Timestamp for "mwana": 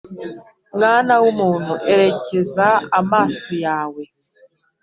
0.75-1.13